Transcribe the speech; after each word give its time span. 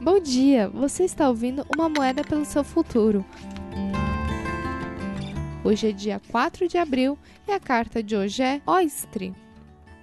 Bom 0.00 0.18
dia, 0.18 0.68
você 0.68 1.04
está 1.04 1.28
ouvindo 1.28 1.64
Uma 1.74 1.88
Moeda 1.88 2.22
pelo 2.24 2.44
Seu 2.44 2.64
Futuro. 2.64 3.24
Hoje 5.62 5.88
é 5.88 5.92
dia 5.92 6.20
4 6.30 6.68
de 6.68 6.76
abril 6.76 7.16
e 7.48 7.52
a 7.52 7.60
carta 7.60 8.02
de 8.02 8.14
hoje 8.14 8.42
é 8.42 8.60
Oistre. 8.66 9.34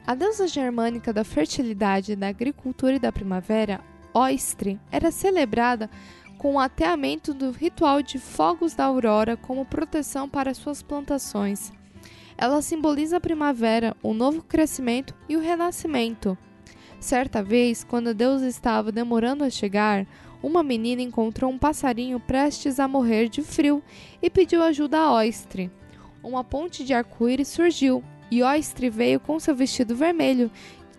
A 0.08 0.16
deusa 0.16 0.48
germânica 0.48 1.14
da 1.14 1.24
fertilidade, 1.24 2.16
da 2.16 2.30
agricultura 2.30 2.96
e 2.96 3.00
da 3.00 3.12
primavera, 3.12 3.82
Oistre, 4.14 4.80
era 4.90 5.12
celebrada 5.12 5.90
com 6.38 6.56
o 6.56 6.60
ateamento 6.60 7.34
do 7.34 7.52
ritual 7.52 8.02
de 8.02 8.18
fogos 8.18 8.74
da 8.74 8.86
aurora 8.86 9.38
como 9.38 9.66
proteção 9.66 10.28
para 10.28 10.54
suas 10.54 10.82
plantações. 10.82 11.72
Ela 12.38 12.62
simboliza 12.62 13.18
a 13.18 13.22
primavera, 13.22 13.96
o 14.02 14.14
novo 14.14 14.42
crescimento 14.42 15.14
e 15.30 15.36
o 15.36 15.42
renascimento. 15.42 16.36
Certa 17.02 17.42
vez, 17.42 17.84
quando 17.84 18.14
Deus 18.14 18.44
estava 18.44 18.92
demorando 18.92 19.44
a 19.44 19.50
chegar, 19.50 20.06
uma 20.42 20.62
menina 20.62 21.02
encontrou 21.02 21.52
um 21.52 21.58
passarinho 21.58 22.20
prestes 22.20 22.80
a 22.80 22.88
morrer 22.88 23.28
de 23.28 23.42
frio 23.42 23.82
e 24.22 24.30
pediu 24.30 24.62
ajuda 24.62 25.00
a 25.00 25.14
Oistre. 25.16 25.72
Uma 26.24 26.44
ponte 26.44 26.86
de 26.86 26.94
arco-íris 26.94 27.48
surgiu 27.48 28.04
e 28.30 28.44
Oistre 28.44 28.88
veio 28.88 29.20
com 29.20 29.40
seu 29.40 29.56
vestido 29.56 29.96
vermelho, 29.96 30.52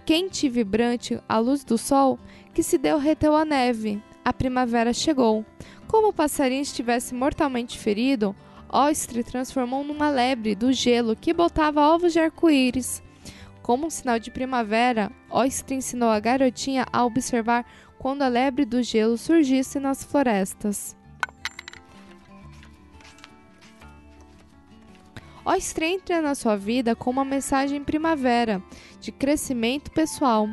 quente 0.05 0.47
e 0.47 0.49
vibrante 0.49 1.21
à 1.29 1.39
luz 1.39 1.63
do 1.63 1.79
sol, 1.79 2.19
que 2.53 2.65
se 2.65 2.77
derreteu 2.79 3.37
a 3.37 3.45
neve. 3.45 4.03
A 4.25 4.33
primavera 4.33 4.93
chegou. 4.93 5.47
Como 5.87 6.09
o 6.09 6.13
passarinho 6.13 6.63
estivesse 6.63 7.15
mortalmente 7.15 7.79
ferido, 7.79 8.35
Oistre 8.69 9.23
transformou 9.23 9.85
numa 9.85 10.11
lebre 10.11 10.57
do 10.57 10.73
gelo 10.73 11.15
que 11.15 11.33
botava 11.33 11.95
ovos 11.95 12.13
de 12.13 12.19
arco-íris. 12.19 13.01
Como 13.63 13.87
um 13.87 13.91
sinal 13.91 14.19
de 14.19 14.31
primavera, 14.31 15.13
Oyster 15.31 15.77
ensinou 15.77 16.09
a 16.09 16.19
garotinha 16.19 16.85
a 16.93 17.05
observar 17.05 17.65
quando 17.97 18.23
a 18.23 18.29
lebre 18.29 18.65
do 18.65 18.83
gelo 18.83 19.17
surgisse 19.17 19.79
nas 19.79 20.03
florestas. 20.03 20.97
Oyster 25.45 25.85
entra 25.85 26.21
na 26.21 26.35
sua 26.35 26.57
vida 26.57 26.95
com 26.97 27.11
uma 27.11 27.25
mensagem 27.25 27.83
primavera, 27.83 28.63
de 29.01 29.13
crescimento 29.13 29.91
pessoal. 29.91 30.49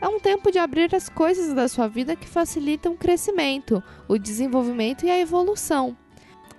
É 0.00 0.08
um 0.08 0.18
tempo 0.18 0.50
de 0.50 0.58
abrir 0.58 0.94
as 0.94 1.08
coisas 1.08 1.54
da 1.54 1.68
sua 1.68 1.86
vida 1.86 2.16
que 2.16 2.26
facilitam 2.26 2.92
o 2.92 2.98
crescimento, 2.98 3.82
o 4.08 4.18
desenvolvimento 4.18 5.06
e 5.06 5.10
a 5.10 5.18
evolução. 5.18 5.96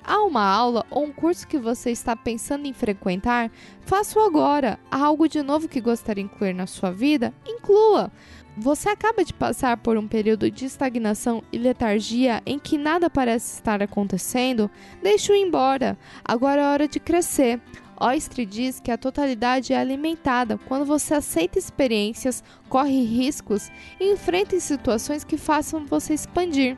Há 0.06 0.22
uma 0.24 0.44
aula 0.44 0.86
ou 0.92 1.06
um 1.06 1.14
curso 1.14 1.48
que 1.48 1.58
você 1.58 1.90
está 1.90 2.16
pensando 2.16 2.68
em 2.68 2.74
frequentar? 2.74 3.50
Faça-o 3.86 4.24
agora. 4.24 4.78
Há 4.92 4.98
algo 4.98 5.30
de 5.30 5.42
novo 5.42 5.68
que 5.70 5.80
gostaria 5.80 6.24
de 6.24 6.30
incluir 6.30 6.54
na 6.54 6.68
sua 6.68 6.92
vida? 6.92 7.34
Inclua! 7.48 8.12
Você 8.56 8.90
acaba 8.90 9.24
de 9.24 9.34
passar 9.34 9.78
por 9.78 9.98
um 9.98 10.08
período 10.08 10.52
de 10.52 10.66
estagnação 10.66 11.42
e 11.52 11.58
letargia 11.58 12.42
em 12.46 12.60
que 12.60 12.78
nada 12.78 13.10
parece 13.10 13.56
estar 13.56 13.82
acontecendo? 13.82 14.70
Deixe-o 15.02 15.36
embora. 15.36 15.98
Agora 16.24 16.62
é 16.62 16.68
hora 16.68 16.88
de 16.88 17.00
crescer. 17.00 17.60
Oistre 18.00 18.46
diz 18.46 18.80
que 18.80 18.92
a 18.92 18.98
totalidade 18.98 19.74
é 19.74 19.78
alimentada 19.78 20.60
quando 20.68 20.86
você 20.86 21.14
aceita 21.14 21.58
experiências, 21.58 22.44
corre 22.68 23.04
riscos 23.04 23.72
e 24.00 24.12
enfrenta 24.12 24.60
situações 24.60 25.24
que 25.24 25.38
façam 25.38 25.86
você 25.86 26.14
expandir. 26.14 26.78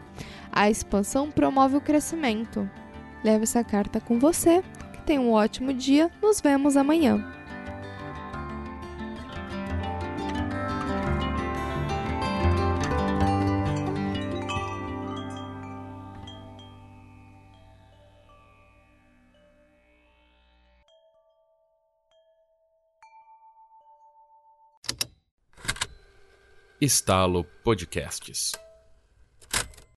A 0.51 0.69
expansão 0.69 1.31
promove 1.31 1.75
o 1.75 1.81
crescimento. 1.81 2.69
Leve 3.25 3.41
essa 3.41 3.63
carta 3.63 3.99
com 3.99 4.19
você. 4.19 4.61
Que 4.93 5.01
tenha 5.01 5.19
um 5.19 5.31
ótimo 5.31 5.73
dia. 5.73 6.11
Nos 6.21 6.39
vemos 6.39 6.77
amanhã. 6.77 7.25
Estalo 26.79 27.43
Podcasts 27.63 28.51